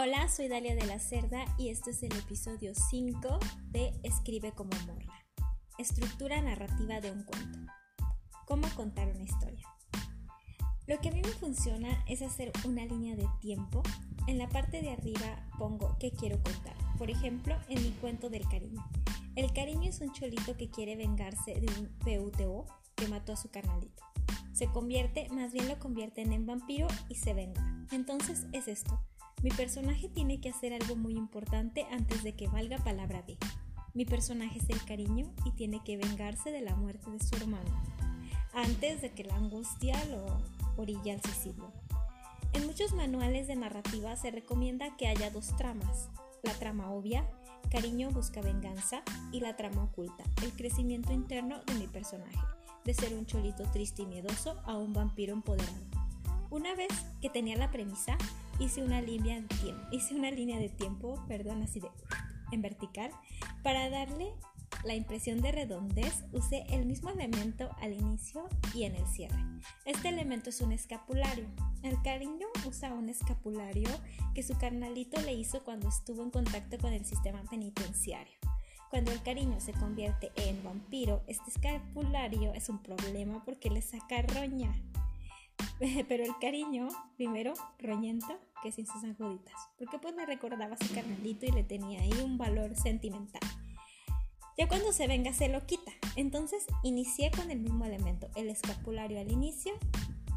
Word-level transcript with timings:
Hola, 0.00 0.28
soy 0.28 0.46
Dalia 0.46 0.76
de 0.76 0.86
la 0.86 1.00
Cerda 1.00 1.44
y 1.58 1.70
este 1.70 1.90
es 1.90 2.04
el 2.04 2.16
episodio 2.16 2.72
5 2.72 3.40
de 3.72 3.92
Escribe 4.04 4.52
como 4.52 4.70
morra. 4.86 5.26
Estructura 5.76 6.40
narrativa 6.40 7.00
de 7.00 7.10
un 7.10 7.24
cuento. 7.24 7.58
¿Cómo 8.46 8.68
contar 8.76 9.08
una 9.08 9.24
historia? 9.24 9.66
Lo 10.86 11.00
que 11.00 11.08
a 11.08 11.10
mí 11.10 11.20
me 11.20 11.30
funciona 11.30 12.04
es 12.06 12.22
hacer 12.22 12.52
una 12.64 12.84
línea 12.84 13.16
de 13.16 13.26
tiempo. 13.40 13.82
En 14.28 14.38
la 14.38 14.48
parte 14.48 14.82
de 14.82 14.90
arriba 14.92 15.44
pongo 15.58 15.96
qué 15.98 16.12
quiero 16.12 16.40
contar. 16.44 16.76
Por 16.96 17.10
ejemplo, 17.10 17.56
en 17.68 17.82
mi 17.82 17.90
cuento 17.90 18.30
del 18.30 18.48
cariño. 18.48 18.88
El 19.34 19.52
cariño 19.52 19.90
es 19.90 20.00
un 20.00 20.12
cholito 20.12 20.56
que 20.56 20.70
quiere 20.70 20.94
vengarse 20.94 21.54
de 21.54 21.66
un 21.76 21.88
PUTO 21.98 22.66
que 22.94 23.08
mató 23.08 23.32
a 23.32 23.36
su 23.36 23.50
carnalito. 23.50 24.04
Se 24.52 24.68
convierte, 24.68 25.28
más 25.30 25.52
bien 25.52 25.66
lo 25.66 25.76
convierten 25.80 26.32
en 26.32 26.46
vampiro 26.46 26.86
y 27.08 27.16
se 27.16 27.34
venga. 27.34 27.84
Entonces 27.90 28.46
es 28.52 28.68
esto. 28.68 29.00
Mi 29.42 29.50
personaje 29.50 30.08
tiene 30.08 30.40
que 30.40 30.48
hacer 30.48 30.72
algo 30.72 30.96
muy 30.96 31.12
importante 31.12 31.86
antes 31.92 32.24
de 32.24 32.34
que 32.34 32.48
valga 32.48 32.78
palabra 32.78 33.22
B. 33.22 33.36
Mi 33.94 34.04
personaje 34.04 34.58
es 34.58 34.68
el 34.68 34.84
cariño 34.84 35.32
y 35.44 35.52
tiene 35.52 35.80
que 35.84 35.96
vengarse 35.96 36.50
de 36.50 36.60
la 36.60 36.74
muerte 36.74 37.08
de 37.10 37.20
su 37.20 37.36
hermano, 37.36 37.70
antes 38.52 39.00
de 39.00 39.12
que 39.12 39.22
la 39.22 39.36
angustia 39.36 39.96
lo 40.06 40.26
orilla 40.76 41.14
al 41.14 41.22
suicidio. 41.22 41.72
En 42.52 42.66
muchos 42.66 42.92
manuales 42.94 43.46
de 43.46 43.54
narrativa 43.54 44.16
se 44.16 44.32
recomienda 44.32 44.96
que 44.96 45.06
haya 45.06 45.30
dos 45.30 45.56
tramas, 45.56 46.08
la 46.42 46.52
trama 46.54 46.90
obvia, 46.90 47.24
cariño 47.70 48.10
busca 48.10 48.40
venganza, 48.40 49.02
y 49.30 49.38
la 49.38 49.54
trama 49.56 49.84
oculta, 49.84 50.24
el 50.42 50.52
crecimiento 50.52 51.12
interno 51.12 51.60
de 51.64 51.74
mi 51.74 51.86
personaje, 51.86 52.38
de 52.84 52.94
ser 52.94 53.14
un 53.14 53.26
cholito 53.26 53.62
triste 53.70 54.02
y 54.02 54.06
miedoso 54.06 54.60
a 54.64 54.76
un 54.76 54.92
vampiro 54.92 55.32
empoderado. 55.32 55.86
Una 56.50 56.74
vez 56.74 56.88
que 57.20 57.28
tenía 57.28 57.56
la 57.56 57.70
premisa, 57.70 58.16
hice 58.58 58.82
una 58.82 59.00
línea 59.00 59.40
de 59.40 59.48
tiempo, 59.48 59.82
hice 59.92 60.14
una 60.14 60.30
línea 60.30 60.58
de 60.58 60.68
tiempo, 60.68 61.24
perdón, 61.28 61.62
así 61.62 61.80
de 61.80 61.88
en 62.50 62.62
vertical, 62.62 63.10
para 63.62 63.90
darle 63.90 64.32
la 64.84 64.94
impresión 64.94 65.40
de 65.40 65.52
redondez, 65.52 66.24
usé 66.32 66.64
el 66.70 66.86
mismo 66.86 67.10
elemento 67.10 67.70
al 67.80 67.92
inicio 67.92 68.48
y 68.74 68.84
en 68.84 68.94
el 68.94 69.06
cierre. 69.06 69.42
Este 69.84 70.08
elemento 70.08 70.50
es 70.50 70.60
un 70.60 70.72
escapulario. 70.72 71.46
El 71.82 72.00
cariño 72.02 72.46
usa 72.66 72.92
un 72.94 73.08
escapulario 73.08 73.88
que 74.34 74.42
su 74.42 74.56
carnalito 74.56 75.20
le 75.22 75.34
hizo 75.34 75.64
cuando 75.64 75.88
estuvo 75.88 76.22
en 76.22 76.30
contacto 76.30 76.78
con 76.78 76.92
el 76.92 77.04
sistema 77.04 77.42
penitenciario. 77.50 78.38
Cuando 78.90 79.12
el 79.12 79.22
cariño 79.22 79.60
se 79.60 79.72
convierte 79.72 80.30
en 80.36 80.62
vampiro, 80.64 81.22
este 81.26 81.50
escapulario 81.50 82.54
es 82.54 82.68
un 82.68 82.82
problema 82.82 83.44
porque 83.44 83.70
le 83.70 83.82
saca 83.82 84.22
roña. 84.22 84.72
Pero 86.08 86.24
el 86.24 86.36
cariño, 86.40 86.88
primero, 87.16 87.54
roñento, 87.78 88.38
que 88.62 88.72
sin 88.72 88.86
sus 88.86 89.04
anjuditas, 89.04 89.54
porque 89.78 89.98
pues 89.98 90.14
le 90.16 90.26
recordaba 90.26 90.74
a 90.74 90.84
su 90.84 90.92
carnalito 90.92 91.46
y 91.46 91.52
le 91.52 91.62
tenía 91.62 92.00
ahí 92.00 92.12
un 92.24 92.38
valor 92.38 92.76
sentimental. 92.76 93.42
Ya 94.56 94.66
cuando 94.66 94.92
se 94.92 95.06
venga 95.06 95.32
se 95.32 95.48
lo 95.48 95.64
quita. 95.66 95.92
Entonces 96.16 96.66
inicié 96.82 97.30
con 97.30 97.52
el 97.52 97.60
mismo 97.60 97.84
elemento, 97.84 98.28
el 98.34 98.48
escapulario 98.48 99.20
al 99.20 99.30
inicio, 99.30 99.72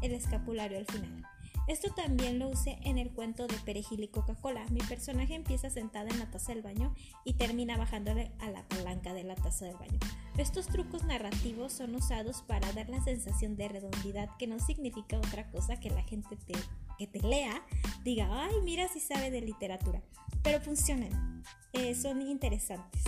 el 0.00 0.12
escapulario 0.12 0.78
al 0.78 0.86
final. 0.86 1.26
Esto 1.68 1.92
también 1.94 2.38
lo 2.38 2.48
usé 2.48 2.78
en 2.82 2.98
el 2.98 3.12
cuento 3.12 3.46
de 3.46 3.56
Perejil 3.64 4.02
y 4.02 4.08
Coca-Cola. 4.08 4.64
Mi 4.70 4.80
personaje 4.80 5.34
empieza 5.34 5.70
sentada 5.70 6.10
en 6.10 6.18
la 6.18 6.30
taza 6.30 6.52
del 6.52 6.62
baño 6.62 6.94
y 7.24 7.34
termina 7.34 7.76
bajándole 7.76 8.32
a 8.40 8.50
la 8.50 8.66
palanca 8.68 9.14
de 9.14 9.22
la 9.22 9.36
taza 9.36 9.66
del 9.66 9.76
baño. 9.76 9.98
Estos 10.36 10.66
trucos 10.66 11.04
narrativos 11.04 11.72
son 11.72 11.94
usados 11.94 12.42
para 12.42 12.72
dar 12.72 12.88
la 12.88 13.02
sensación 13.04 13.56
de 13.56 13.68
redondidad 13.68 14.28
que 14.38 14.48
no 14.48 14.58
significa 14.58 15.18
otra 15.18 15.50
cosa 15.50 15.78
que 15.78 15.90
la 15.90 16.02
gente 16.02 16.36
te, 16.36 16.54
que 16.98 17.06
te 17.06 17.20
lea 17.20 17.64
diga, 18.02 18.28
ay, 18.30 18.54
mira 18.64 18.88
si 18.88 18.98
sabe 18.98 19.30
de 19.30 19.40
literatura. 19.40 20.02
Pero 20.42 20.60
funcionan, 20.60 21.44
eh, 21.72 21.94
son 21.94 22.22
interesantes. 22.22 23.01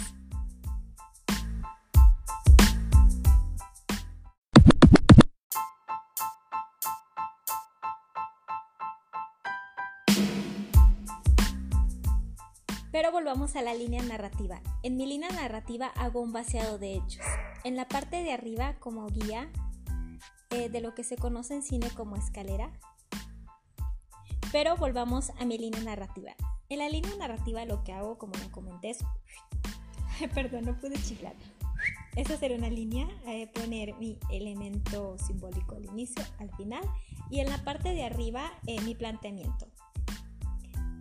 Pero 13.04 13.12
volvamos 13.12 13.54
a 13.54 13.60
la 13.60 13.74
línea 13.74 14.02
narrativa. 14.02 14.62
En 14.82 14.96
mi 14.96 15.04
línea 15.04 15.28
narrativa 15.28 15.88
hago 15.88 16.22
un 16.22 16.32
vaciado 16.32 16.78
de 16.78 16.94
hechos. 16.94 17.22
En 17.62 17.76
la 17.76 17.86
parte 17.86 18.22
de 18.22 18.32
arriba 18.32 18.76
como 18.80 19.06
guía 19.08 19.52
eh, 20.48 20.70
de 20.70 20.80
lo 20.80 20.94
que 20.94 21.04
se 21.04 21.18
conoce 21.18 21.52
en 21.52 21.62
cine 21.62 21.90
como 21.90 22.16
escalera. 22.16 22.72
Pero 24.52 24.78
volvamos 24.78 25.32
a 25.38 25.44
mi 25.44 25.58
línea 25.58 25.82
narrativa. 25.82 26.32
En 26.70 26.78
la 26.78 26.88
línea 26.88 27.14
narrativa 27.18 27.66
lo 27.66 27.84
que 27.84 27.92
hago, 27.92 28.16
como 28.16 28.32
me 28.38 28.50
comenté, 28.50 28.88
es... 28.88 29.04
Perdón, 30.34 30.64
no 30.64 30.80
pude 30.80 30.94
chiflar. 30.94 31.34
Es 32.16 32.30
hacer 32.30 32.52
una 32.52 32.70
línea, 32.70 33.06
eh, 33.26 33.48
poner 33.48 33.92
mi 33.96 34.18
elemento 34.30 35.18
simbólico 35.18 35.74
al 35.74 35.84
inicio, 35.84 36.24
al 36.38 36.50
final 36.56 36.82
y 37.28 37.40
en 37.40 37.50
la 37.50 37.62
parte 37.64 37.90
de 37.90 38.02
arriba 38.02 38.50
eh, 38.66 38.80
mi 38.80 38.94
planteamiento. 38.94 39.66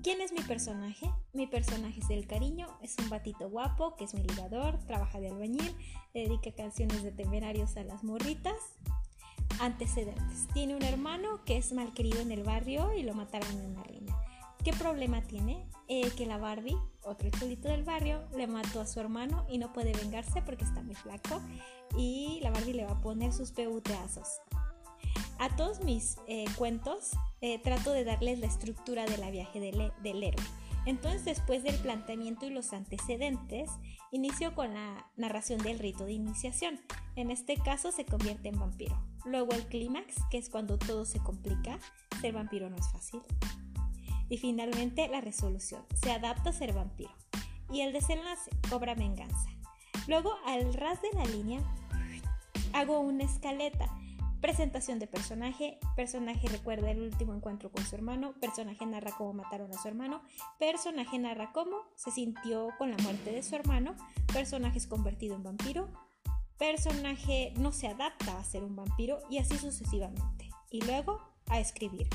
¿Quién 0.04 0.20
es 0.20 0.34
mi 0.34 0.42
personaje? 0.42 1.10
Mi 1.32 1.48
personaje 1.48 2.02
es 2.02 2.10
el 2.10 2.28
cariño, 2.28 2.68
es 2.82 2.98
un 3.02 3.10
batito 3.10 3.50
guapo 3.50 3.96
que 3.96 4.04
es 4.04 4.14
mi 4.14 4.22
ligador, 4.22 4.78
trabaja 4.86 5.22
de 5.22 5.30
albañil, 5.30 5.74
dedica 6.14 6.52
canciones 6.52 7.04
de 7.04 7.14
temerarios 7.14 7.78
a 7.78 7.84
las 7.84 8.04
morritas. 8.04 8.58
Antecedentes. 9.62 10.50
Tiene 10.54 10.76
un 10.76 10.84
hermano 10.84 11.46
que 11.46 11.56
es 11.56 11.72
mal 11.72 11.94
querido 11.94 12.20
en 12.20 12.34
el 12.34 12.44
barrio 12.44 12.94
y 12.94 13.04
lo 13.04 13.14
mataron 13.14 13.50
en 13.62 13.72
una 13.72 13.84
riña. 13.84 14.14
¿Qué 14.62 14.74
problema 14.74 15.22
tiene? 15.22 15.66
Eh, 15.88 16.12
que 16.18 16.26
la 16.26 16.38
Barbie, 16.38 16.78
otro 17.04 17.30
chulito 17.30 17.70
del 17.70 17.84
barrio, 17.84 18.28
le 18.36 18.48
mató 18.48 18.82
a 18.82 18.88
su 18.88 19.00
hermano 19.00 19.46
y 19.48 19.58
no 19.58 19.72
puede 19.72 19.94
vengarse 19.94 20.42
porque 20.42 20.66
está 20.66 20.82
muy 20.82 20.96
flaco 20.96 21.42
y 21.98 22.40
la 22.42 22.52
Barbie 22.52 22.74
le 22.74 22.86
va 22.86 22.92
a 22.92 23.02
poner 23.02 23.32
sus 23.32 23.52
peuteazos. 23.52 24.42
A 25.40 25.56
todos 25.56 25.84
mis 25.84 26.18
eh, 26.28 26.46
cuentos 26.58 27.12
eh, 27.42 27.60
trato 27.60 27.92
de 27.92 28.04
darles 28.04 28.40
la 28.40 28.48
estructura 28.48 29.06
de 29.06 29.18
la 29.18 29.32
viaje 29.32 29.60
del, 29.60 29.92
del 30.02 30.24
héroe. 30.24 30.44
Entonces, 30.86 31.24
después 31.24 31.64
del 31.64 31.76
planteamiento 31.76 32.46
y 32.46 32.50
los 32.50 32.74
antecedentes, 32.74 33.70
inicio 34.12 34.54
con 34.54 34.74
la 34.74 35.10
narración 35.16 35.62
del 35.62 35.80
rito 35.80 36.06
de 36.06 36.14
iniciación. 36.14 36.80
En 37.16 37.32
este 37.32 37.56
caso 37.56 37.92
se 37.92 38.06
convierte 38.06 38.50
en 38.50 38.60
vampiro. 38.60 39.02
Luego 39.26 39.54
el 39.54 39.66
clímax, 39.68 40.16
que 40.30 40.38
es 40.38 40.50
cuando 40.50 40.78
todo 40.78 41.06
se 41.06 41.20
complica. 41.20 41.80
Ser 42.20 42.34
vampiro 42.34 42.70
no 42.70 42.76
es 42.76 42.92
fácil. 42.92 43.22
Y 44.30 44.38
finalmente 44.38 45.08
la 45.08 45.22
resolución. 45.22 45.86
Se 45.96 46.12
adapta 46.12 46.50
a 46.50 46.54
ser 46.54 46.74
vampiro. 46.74 47.12
Y 47.72 47.82
el 47.82 47.94
desenlace 47.94 48.52
cobra 48.70 48.94
venganza. 48.94 49.50
Luego, 50.08 50.34
al 50.46 50.74
ras 50.74 51.02
de 51.02 51.12
la 51.14 51.26
línea, 51.26 51.62
hago 52.74 53.00
una 53.00 53.24
escaleta 53.24 53.90
Presentación 54.44 55.00
de 55.00 55.08
personaje. 55.08 55.80
Personaje 55.96 56.50
recuerda 56.50 56.92
el 56.92 57.02
último 57.02 57.34
encuentro 57.34 57.72
con 57.72 57.86
su 57.86 57.96
hermano. 57.96 58.34
Personaje 58.42 58.86
narra 58.86 59.14
cómo 59.18 59.32
mataron 59.32 59.72
a 59.72 59.82
su 59.82 59.88
hermano. 59.88 60.22
Personaje 60.60 61.18
narra 61.18 61.54
cómo 61.54 61.78
se 61.96 62.12
sintió 62.12 62.68
con 62.78 62.92
la 62.92 62.98
muerte 62.98 63.32
de 63.32 63.42
su 63.42 63.56
hermano. 63.56 63.96
Personaje 64.34 64.80
es 64.80 64.86
convertido 64.86 65.38
en 65.38 65.44
vampiro. 65.44 65.88
Personaje 66.60 67.54
no 67.56 67.72
se 67.72 67.88
adapta 67.88 68.38
a 68.38 68.44
ser 68.44 68.66
un 68.66 68.76
vampiro 68.76 69.20
y 69.30 69.38
así 69.38 69.58
sucesivamente. 69.58 70.50
Y 70.70 70.82
luego 70.82 71.22
a 71.48 71.62
escribir. 71.62 72.10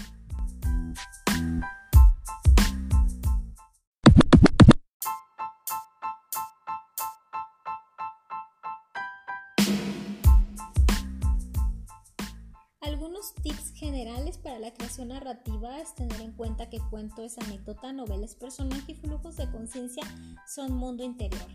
La 14.69 14.75
creación 14.75 15.09
narrativa 15.09 15.81
es 15.81 15.95
tener 15.95 16.21
en 16.21 16.33
cuenta 16.33 16.69
que 16.69 16.79
cuento 16.91 17.23
es 17.23 17.39
anécdota, 17.39 17.91
novela 17.95 18.27
es 18.27 18.35
personaje 18.35 18.93
y 18.93 18.95
flujos 18.97 19.39
de 19.39 19.51
conciencia 19.51 20.03
son 20.47 20.75
mundo 20.75 21.03
interior. 21.03 21.49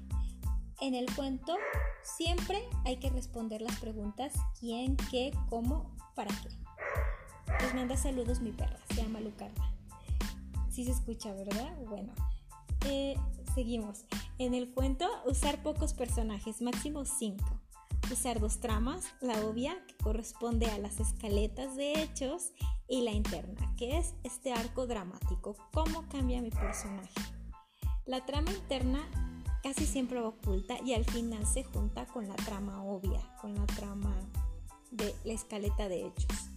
En 0.82 0.96
el 0.96 1.06
cuento 1.14 1.56
siempre 2.02 2.68
hay 2.86 2.98
que 2.98 3.12
responder 3.12 3.62
las 3.62 3.80
preguntas 3.80 4.34
quién, 4.60 4.98
qué, 5.12 5.32
cómo, 5.48 5.96
para 6.16 6.32
qué. 6.42 6.50
Les 7.64 7.76
manda 7.76 7.96
saludos 7.98 8.42
mi 8.42 8.52
perra, 8.52 8.80
se 8.88 9.04
llama 9.04 9.20
Lucarna. 9.20 9.72
Si 10.72 10.84
se 10.84 10.90
escucha, 10.90 11.34
¿verdad? 11.34 11.72
Bueno, 11.88 12.14
eh, 12.88 13.16
seguimos. 13.54 14.06
En 14.40 14.56
el 14.56 14.74
cuento, 14.74 15.08
usar 15.28 15.62
pocos 15.62 15.94
personajes, 15.94 16.64
máximo 16.64 17.06
5 17.06 17.46
usar 18.12 18.40
dos 18.40 18.60
tramas, 18.60 19.06
la 19.22 19.40
obvia, 19.46 19.76
que 19.88 19.96
corresponde 19.98 20.66
a 20.68 20.78
las 20.78 21.00
escaletas 21.00 21.76
de 21.76 22.02
hechos, 22.02 22.52
y 22.88 23.02
la 23.02 23.12
interna, 23.12 23.74
que 23.78 23.98
es 23.98 24.14
este 24.24 24.54
arco 24.54 24.86
dramático, 24.88 25.56
cómo 25.74 26.08
cambia 26.10 26.42
mi 26.42 26.52
personaje. 26.52 27.22
La 28.06 28.26
trama 28.26 28.52
interna 28.52 29.00
casi 29.64 29.86
siempre 29.86 30.20
va 30.20 30.28
oculta 30.28 30.76
y 30.84 30.94
al 30.94 31.06
final 31.06 31.46
se 31.48 31.64
junta 31.64 32.06
con 32.06 32.28
la 32.28 32.36
trama 32.36 32.84
obvia, 32.84 33.22
con 33.42 33.56
la 33.56 33.66
trama 33.66 34.14
de 34.92 35.16
la 35.24 35.34
escaleta 35.34 35.88
de 35.88 36.08
hechos. 36.08 36.50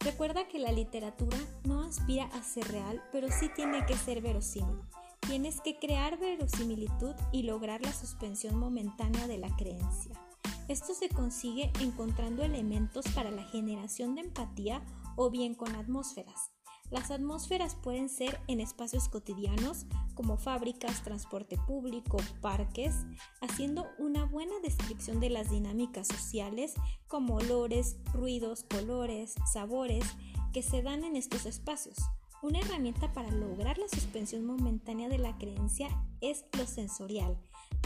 Recuerda 0.00 0.46
que 0.46 0.58
la 0.58 0.70
literatura 0.70 1.38
no 1.64 1.80
aspira 1.80 2.26
a 2.26 2.42
ser 2.42 2.68
real, 2.68 3.02
pero 3.10 3.28
sí 3.30 3.50
tiene 3.56 3.86
que 3.86 3.96
ser 3.96 4.20
verosímil. 4.20 4.82
Tienes 5.20 5.62
que 5.62 5.78
crear 5.78 6.18
verosimilitud 6.18 7.14
y 7.32 7.44
lograr 7.44 7.80
la 7.80 7.92
suspensión 7.92 8.58
momentánea 8.58 9.26
de 9.26 9.38
la 9.38 9.48
creencia. 9.56 10.20
Esto 10.68 10.94
se 10.94 11.10
consigue 11.10 11.70
encontrando 11.80 12.42
elementos 12.42 13.04
para 13.14 13.30
la 13.30 13.44
generación 13.44 14.14
de 14.14 14.22
empatía 14.22 14.82
o 15.16 15.30
bien 15.30 15.54
con 15.54 15.74
atmósferas. 15.74 16.50
Las 16.90 17.10
atmósferas 17.10 17.74
pueden 17.74 18.08
ser 18.08 18.40
en 18.46 18.60
espacios 18.60 19.08
cotidianos 19.08 19.86
como 20.14 20.36
fábricas, 20.38 21.02
transporte 21.02 21.58
público, 21.66 22.18
parques, 22.40 22.94
haciendo 23.40 23.86
una 23.98 24.24
buena 24.24 24.54
descripción 24.62 25.20
de 25.20 25.30
las 25.30 25.50
dinámicas 25.50 26.08
sociales 26.08 26.74
como 27.08 27.36
olores, 27.36 27.96
ruidos, 28.12 28.64
colores, 28.64 29.34
sabores 29.52 30.04
que 30.52 30.62
se 30.62 30.82
dan 30.82 31.04
en 31.04 31.16
estos 31.16 31.46
espacios. 31.46 31.96
Una 32.42 32.60
herramienta 32.60 33.12
para 33.12 33.30
lograr 33.30 33.76
la 33.78 33.88
suspensión 33.88 34.44
momentánea 34.44 35.08
de 35.08 35.18
la 35.18 35.36
creencia 35.36 35.88
es 36.20 36.44
lo 36.56 36.66
sensorial, 36.66 37.38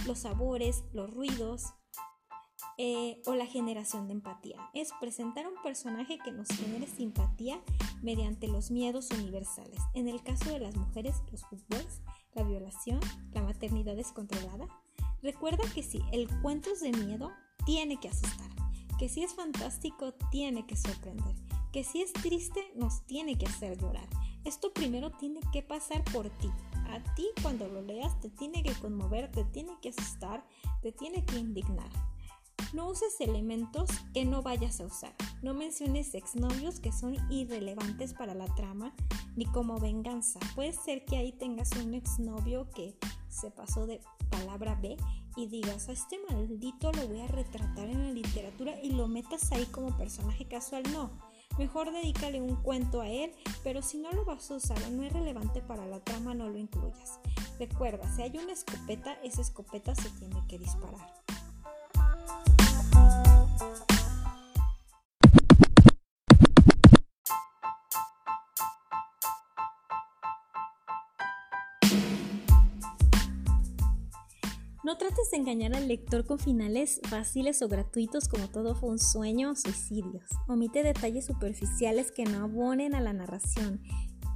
los 0.07 0.21
sabores, 0.21 0.85
los 0.93 1.13
ruidos, 1.15 1.75
eh, 2.77 3.21
o 3.27 3.35
la 3.35 3.47
generación 3.47 4.07
de 4.07 4.15
empatía. 4.15 4.71
Es 4.75 4.91
presentar 5.01 5.47
un 5.47 5.61
personaje 5.63 6.19
que 6.25 6.33
nos 6.33 6.49
genere 6.49 6.87
simpatía 6.87 7.61
mediante 8.03 8.49
los 8.49 8.71
miedos 8.71 9.11
universales. 9.11 9.81
En 9.95 10.09
el 10.09 10.23
caso 10.23 10.51
de 10.51 10.61
las 10.61 10.77
mujeres, 10.77 11.17
los 11.31 11.43
fútbols, 11.45 12.01
la 12.35 12.43
violación, 12.43 13.01
la 13.33 13.43
maternidad 13.43 13.97
descontrolada. 13.97 14.69
Recuerda 15.23 15.65
que 15.75 15.83
si 15.83 16.01
el 16.13 16.29
cuento 16.41 16.71
es 16.71 16.81
de 16.81 16.93
miedo, 16.93 17.33
tiene 17.67 17.99
que 17.99 18.09
asustar. 18.09 18.51
Que 18.99 19.09
si 19.09 19.23
es 19.23 19.35
fantástico, 19.35 20.15
tiene 20.31 20.67
que 20.67 20.77
sorprender. 20.77 21.35
Que 21.73 21.85
si 21.85 22.03
es 22.03 22.13
triste, 22.13 22.61
nos 22.75 23.05
tiene 23.07 23.37
que 23.37 23.47
hacer 23.47 23.79
llorar. 23.79 24.09
Esto 24.45 24.73
primero 24.73 25.11
tiene 25.11 25.41
que 25.53 25.63
pasar 25.63 26.03
por 26.05 26.31
ti. 26.31 26.51
A 26.89 27.03
ti 27.15 27.29
cuando 27.43 27.69
lo 27.69 27.83
leas 27.83 28.19
te 28.21 28.31
tiene 28.31 28.63
que 28.63 28.73
conmover, 28.73 29.31
te 29.31 29.45
tiene 29.45 29.77
que 29.83 29.91
asustar, 29.91 30.45
te 30.81 30.93
tiene 30.93 31.25
que 31.25 31.37
indignar. 31.37 31.91
No 32.75 32.89
uses 32.89 33.19
elementos 33.21 33.89
que 34.13 34.27
no 34.27 34.43
vayas 34.43 34.81
a 34.81 34.87
usar. 34.87 35.15
No 35.41 35.55
menciones 35.55 36.15
exnovios 36.15 36.81
que 36.81 36.93
son 36.93 37.17
irrelevantes 37.31 38.13
para 38.13 38.35
la 38.35 38.47
trama 38.55 38.95
ni 39.37 39.47
como 39.47 39.79
venganza. 39.79 40.39
Puede 40.55 40.73
ser 40.73 41.05
que 41.07 41.17
ahí 41.17 41.33
tengas 41.33 41.71
un 41.73 41.95
exnovio 41.95 42.69
que 42.71 42.95
se 43.29 43.51
pasó 43.51 43.87
de 43.87 44.03
palabra 44.31 44.75
B 44.75 44.99
y 45.37 45.47
digas, 45.47 45.89
a 45.89 45.93
este 45.93 46.19
maldito 46.29 46.93
lo 46.93 47.09
voy 47.09 47.21
a 47.21 47.27
retratar 47.29 47.89
en 47.89 48.03
la 48.03 48.13
literatura 48.13 48.79
y 48.83 48.91
lo 48.91 49.09
metas 49.09 49.51
ahí 49.53 49.65
como 49.67 49.97
personaje 49.97 50.47
casual. 50.47 50.83
No, 50.93 51.11
mejor 51.57 51.91
dedícale 51.91 52.43
un 52.43 52.57
cuento 52.57 53.01
a 53.01 53.09
él, 53.09 53.33
pero 53.65 53.81
si 53.81 53.97
no 53.97 54.13
lo 54.13 54.27
vas 54.27 54.51
a 54.51 54.57
usar 54.57 54.83
o 54.83 54.91
no 54.91 55.05
es 55.05 55.13
relevante 55.13 55.63
para 55.63 55.87
la 55.87 56.01
trama, 56.01 56.35
no 56.35 56.49
lo 56.49 56.59
incluyas. 56.59 57.19
Recuerda, 57.59 58.15
si 58.15 58.23
hay 58.23 58.37
una 58.37 58.53
escopeta, 58.53 59.15
esa 59.23 59.41
escopeta 59.41 59.95
se 59.95 60.11
tiene 60.11 60.45
que 60.49 60.59
disparar. 60.59 61.28
No 74.89 74.97
trates 74.97 75.31
de 75.31 75.37
engañar 75.37 75.77
al 75.77 75.87
lector 75.87 76.25
con 76.25 76.39
finales 76.39 77.03
fáciles 77.11 77.61
o 77.61 77.69
gratuitos 77.69 78.27
como 78.27 78.49
todo 78.49 78.75
fue 78.75 78.89
un 78.89 78.99
sueño 78.99 79.51
o 79.51 79.55
suicidios. 79.55 80.25
Omite 80.49 80.83
detalles 80.83 81.27
superficiales 81.27 82.11
que 82.11 82.25
no 82.25 82.45
abonen 82.45 82.95
a 82.95 83.03
la 83.03 83.13
narración. 83.13 83.83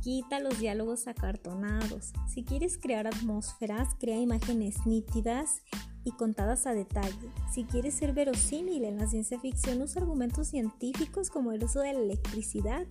Quita 0.02 0.40
los 0.40 0.58
diálogos 0.58 1.08
acartonados. 1.08 2.12
Si 2.28 2.44
quieres 2.44 2.76
crear 2.76 3.06
atmósferas, 3.06 3.94
crea 3.98 4.18
imágenes 4.18 4.84
nítidas 4.84 5.62
y 6.04 6.10
contadas 6.10 6.66
a 6.66 6.74
detalle. 6.74 7.30
Si 7.50 7.64
quieres 7.64 7.94
ser 7.94 8.12
verosímil 8.12 8.84
en 8.84 8.98
la 8.98 9.06
ciencia 9.06 9.40
ficción, 9.40 9.80
usa 9.80 10.02
argumentos 10.02 10.48
científicos 10.48 11.30
como 11.30 11.52
el 11.52 11.64
uso 11.64 11.80
de 11.80 11.94
la 11.94 12.00
electricidad 12.00 12.86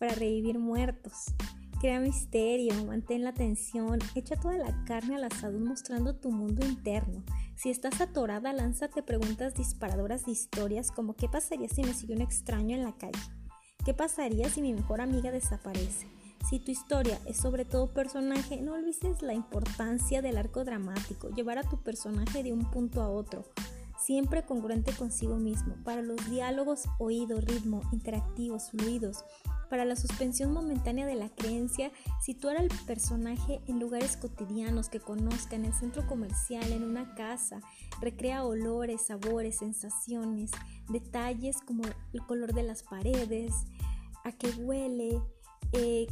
para 0.00 0.16
revivir 0.16 0.58
muertos. 0.58 1.26
Crea 1.78 2.00
misterio, 2.00 2.72
mantén 2.86 3.22
la 3.22 3.30
atención, 3.30 3.98
echa 4.14 4.36
toda 4.36 4.56
la 4.56 4.84
carne 4.86 5.16
al 5.16 5.24
asadón 5.24 5.64
mostrando 5.64 6.16
tu 6.16 6.30
mundo 6.30 6.64
interno. 6.64 7.22
Si 7.54 7.68
estás 7.68 8.00
atorada, 8.00 8.54
lánzate 8.54 9.02
preguntas 9.02 9.54
disparadoras 9.54 10.24
de 10.24 10.32
historias 10.32 10.90
como 10.90 11.14
¿qué 11.14 11.28
pasaría 11.28 11.68
si 11.68 11.82
me 11.82 11.92
sigue 11.92 12.14
un 12.14 12.22
extraño 12.22 12.74
en 12.74 12.82
la 12.82 12.96
calle? 12.96 13.20
¿Qué 13.84 13.92
pasaría 13.92 14.48
si 14.48 14.62
mi 14.62 14.72
mejor 14.72 15.02
amiga 15.02 15.30
desaparece? 15.30 16.06
Si 16.48 16.60
tu 16.60 16.70
historia 16.70 17.20
es 17.26 17.36
sobre 17.36 17.66
todo 17.66 17.92
personaje, 17.92 18.62
no 18.62 18.72
olvides 18.72 19.20
la 19.20 19.34
importancia 19.34 20.22
del 20.22 20.38
arco 20.38 20.64
dramático, 20.64 21.28
llevar 21.28 21.58
a 21.58 21.68
tu 21.68 21.82
personaje 21.82 22.42
de 22.42 22.54
un 22.54 22.70
punto 22.70 23.02
a 23.02 23.10
otro, 23.10 23.44
siempre 23.98 24.46
congruente 24.46 24.92
consigo 24.92 25.36
mismo. 25.36 25.74
Para 25.84 26.02
los 26.02 26.30
diálogos, 26.30 26.84
oído, 26.98 27.40
ritmo, 27.40 27.82
interactivos, 27.92 28.70
fluidos, 28.70 29.24
para 29.68 29.84
la 29.84 29.96
suspensión 29.96 30.52
momentánea 30.52 31.06
de 31.06 31.14
la 31.14 31.28
creencia, 31.28 31.90
situar 32.20 32.56
al 32.56 32.68
personaje 32.86 33.60
en 33.66 33.80
lugares 33.80 34.16
cotidianos 34.16 34.88
que 34.88 35.00
conozca, 35.00 35.56
en 35.56 35.64
el 35.64 35.74
centro 35.74 36.06
comercial, 36.06 36.72
en 36.72 36.82
una 36.82 37.14
casa, 37.14 37.60
recrea 38.00 38.44
olores, 38.44 39.06
sabores, 39.06 39.58
sensaciones, 39.58 40.50
detalles 40.88 41.58
como 41.66 41.82
el 42.12 42.26
color 42.26 42.54
de 42.54 42.62
las 42.62 42.82
paredes, 42.82 43.52
a 44.24 44.32
qué 44.32 44.50
huele. 44.50 45.20
Eh, 45.72 46.06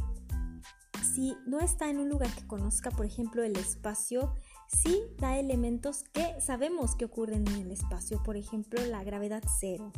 si 1.13 1.35
no 1.45 1.59
está 1.59 1.89
en 1.89 1.99
un 1.99 2.09
lugar 2.09 2.29
que 2.33 2.45
conozca, 2.45 2.91
por 2.91 3.05
ejemplo, 3.05 3.43
el 3.43 3.55
espacio, 3.55 4.33
sí 4.67 5.01
da 5.17 5.37
elementos 5.37 6.03
que 6.11 6.41
sabemos 6.41 6.95
que 6.95 7.05
ocurren 7.05 7.47
en 7.47 7.55
el 7.55 7.71
espacio, 7.71 8.21
por 8.23 8.35
ejemplo, 8.35 8.83
la 8.85 9.03
gravedad 9.03 9.43
cero, 9.59 9.91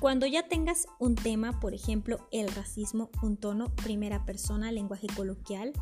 Cuando 0.00 0.26
ya 0.26 0.46
tengas 0.46 0.86
un 1.00 1.16
tema, 1.16 1.58
por 1.58 1.74
ejemplo, 1.74 2.28
el 2.30 2.48
racismo, 2.54 3.10
un 3.20 3.36
tono, 3.36 3.74
primera 3.74 4.24
persona, 4.24 4.70
lenguaje 4.70 5.08
coloquial, 5.16 5.72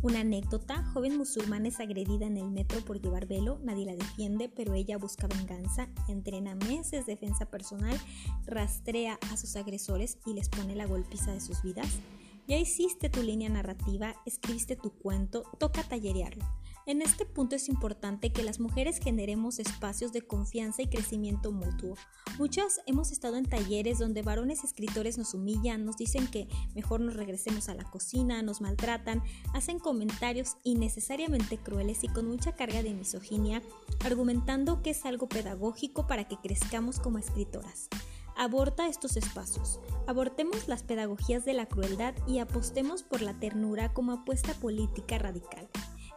una 0.00 0.20
anécdota, 0.20 0.84
joven 0.94 1.18
musulmana 1.18 1.68
es 1.68 1.78
agredida 1.78 2.24
en 2.24 2.38
el 2.38 2.50
metro 2.50 2.80
por 2.80 2.98
llevar 2.98 3.26
velo, 3.26 3.58
nadie 3.62 3.84
la 3.84 3.94
defiende, 3.94 4.48
pero 4.48 4.72
ella 4.72 4.96
busca 4.96 5.26
venganza, 5.26 5.90
entrena 6.08 6.54
meses 6.54 7.04
defensa 7.04 7.50
personal, 7.50 8.00
rastrea 8.46 9.18
a 9.30 9.36
sus 9.36 9.54
agresores 9.54 10.16
y 10.24 10.32
les 10.32 10.48
pone 10.48 10.74
la 10.74 10.86
golpiza 10.86 11.32
de 11.32 11.40
sus 11.40 11.60
vidas. 11.62 11.98
Ya 12.46 12.56
hiciste 12.56 13.10
tu 13.10 13.22
línea 13.22 13.50
narrativa, 13.50 14.14
escribiste 14.24 14.76
tu 14.76 14.92
cuento, 14.94 15.42
toca 15.58 15.82
tallerearlo. 15.82 16.46
En 16.88 17.02
este 17.02 17.26
punto 17.26 17.54
es 17.54 17.68
importante 17.68 18.32
que 18.32 18.42
las 18.42 18.60
mujeres 18.60 18.98
generemos 18.98 19.58
espacios 19.58 20.10
de 20.10 20.22
confianza 20.22 20.80
y 20.80 20.86
crecimiento 20.86 21.52
mutuo. 21.52 21.96
Muchas 22.38 22.80
hemos 22.86 23.12
estado 23.12 23.36
en 23.36 23.44
talleres 23.44 23.98
donde 23.98 24.22
varones 24.22 24.64
escritores 24.64 25.18
nos 25.18 25.34
humillan, 25.34 25.84
nos 25.84 25.98
dicen 25.98 26.26
que 26.28 26.48
mejor 26.74 27.00
nos 27.00 27.12
regresemos 27.14 27.68
a 27.68 27.74
la 27.74 27.84
cocina, 27.84 28.40
nos 28.40 28.62
maltratan, 28.62 29.22
hacen 29.52 29.80
comentarios 29.80 30.56
innecesariamente 30.64 31.58
crueles 31.58 32.04
y 32.04 32.08
con 32.08 32.26
mucha 32.26 32.52
carga 32.56 32.82
de 32.82 32.94
misoginia, 32.94 33.60
argumentando 34.02 34.80
que 34.80 34.88
es 34.88 35.04
algo 35.04 35.28
pedagógico 35.28 36.06
para 36.06 36.26
que 36.26 36.38
crezcamos 36.38 37.00
como 37.00 37.18
escritoras. 37.18 37.88
Aborta 38.34 38.88
estos 38.88 39.18
espacios. 39.18 39.78
Abortemos 40.06 40.68
las 40.68 40.84
pedagogías 40.84 41.44
de 41.44 41.52
la 41.52 41.66
crueldad 41.66 42.14
y 42.26 42.38
apostemos 42.38 43.02
por 43.02 43.20
la 43.20 43.38
ternura 43.38 43.92
como 43.92 44.12
apuesta 44.12 44.54
política 44.54 45.18
radical. 45.18 45.68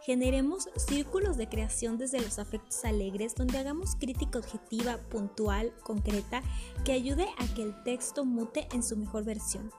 Generemos 0.04 0.68
círculos 0.78 1.38
de 1.38 1.48
creación 1.48 2.00
desde 2.00 2.20
los 2.20 2.40
afectos 2.40 2.84
alegres 2.86 3.36
donde 3.36 3.60
hagamos 3.60 3.96
crítica 3.96 4.40
objetiva, 4.40 4.98
puntual, 4.98 5.74
concreta, 5.84 6.42
que 6.84 6.92
ayude 6.92 7.28
a 7.38 7.54
que 7.54 7.62
el 7.62 7.84
texto 7.84 8.26
mute 8.26 8.68
en 8.74 8.82
su 8.82 8.98
mejor 8.98 9.26
versión. 9.26 9.72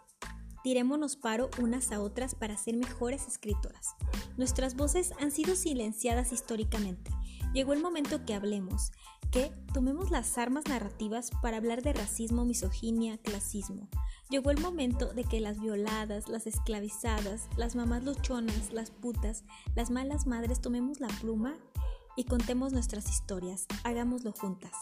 Tirémonos 0.63 1.17
paro 1.17 1.51
unas 1.61 1.91
a 1.91 2.01
otras 2.01 2.37
para 2.37 2.57
ser 2.57 2.77
mejores 2.77 3.27
escritoras. 3.27 3.97
Nuestras 4.37 4.77
voces 4.77 5.13
han 5.19 5.33
sido 5.33 5.57
silenciadas 5.57 6.33
históricamente. 6.33 7.11
Llegó 7.53 7.75
el 7.75 7.83
momento 7.83 8.25
que 8.25 8.35
hablemos, 8.35 8.93
que 9.31 9.53
tomemos 9.75 10.11
las 10.11 10.39
armas 10.39 10.65
narrativas 10.69 11.31
para 11.43 11.59
hablar 11.59 11.83
de 11.83 11.93
racismo, 11.93 12.47
misoginia, 12.47 13.19
clasismo. 13.19 13.89
Llegó 14.31 14.51
el 14.51 14.61
momento 14.61 15.13
de 15.13 15.25
que 15.25 15.41
las 15.41 15.61
violadas, 15.61 16.29
las 16.29 16.47
esclavizadas, 16.47 17.49
las 17.57 17.77
mamás 17.77 18.05
luchonas, 18.05 18.73
las 18.73 18.91
putas, 18.91 19.45
las 19.75 19.91
malas 19.91 20.27
madres 20.27 20.63
tomemos 20.63 21.01
la 21.01 21.09
pluma 21.09 21.55
y 22.17 22.25
contemos 22.25 22.73
nuestras 22.73 23.11
historias. 23.11 23.67
Hagámoslo 23.85 24.33
juntas. 24.33 24.73